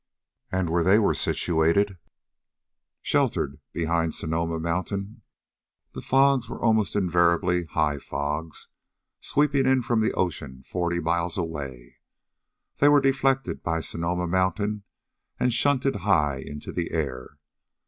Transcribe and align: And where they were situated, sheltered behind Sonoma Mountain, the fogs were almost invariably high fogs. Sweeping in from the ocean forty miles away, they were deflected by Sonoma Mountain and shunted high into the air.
And 0.51 0.67
where 0.71 0.83
they 0.83 0.97
were 0.97 1.13
situated, 1.13 1.99
sheltered 3.03 3.59
behind 3.71 4.15
Sonoma 4.15 4.59
Mountain, 4.59 5.21
the 5.91 6.01
fogs 6.01 6.49
were 6.49 6.59
almost 6.59 6.95
invariably 6.95 7.65
high 7.65 7.99
fogs. 7.99 8.69
Sweeping 9.19 9.67
in 9.67 9.83
from 9.83 10.01
the 10.01 10.11
ocean 10.13 10.63
forty 10.63 10.99
miles 10.99 11.37
away, 11.37 11.97
they 12.77 12.87
were 12.89 12.99
deflected 12.99 13.61
by 13.61 13.79
Sonoma 13.79 14.27
Mountain 14.27 14.81
and 15.39 15.53
shunted 15.53 15.97
high 15.97 16.39
into 16.39 16.71
the 16.71 16.89
air. 16.89 17.37